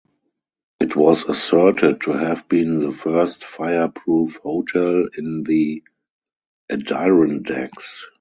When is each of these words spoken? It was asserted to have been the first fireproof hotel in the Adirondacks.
It 0.79 0.95
was 0.95 1.25
asserted 1.25 2.01
to 2.01 2.13
have 2.13 2.47
been 2.47 2.79
the 2.79 2.91
first 2.91 3.43
fireproof 3.45 4.37
hotel 4.37 5.05
in 5.15 5.43
the 5.43 5.83
Adirondacks. 6.71 8.09